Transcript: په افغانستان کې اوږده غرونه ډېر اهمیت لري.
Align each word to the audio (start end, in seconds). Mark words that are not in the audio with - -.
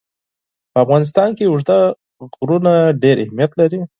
په 0.71 0.77
افغانستان 0.83 1.29
کې 1.37 1.43
اوږده 1.51 1.79
غرونه 2.47 2.73
ډېر 3.01 3.15
اهمیت 3.23 3.51
لري. 3.59 3.79